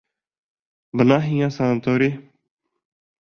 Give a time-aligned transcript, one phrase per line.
[1.01, 2.17] Бына һиңә санаторий!